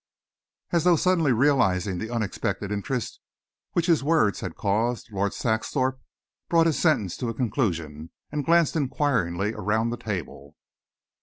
[0.71, 3.19] As though suddenly realising the unexpected interest
[3.73, 6.01] which his words had caused, Lord Saxthorpe
[6.49, 10.55] brought his sentence to a conclusion and glanced enquiringly around the table.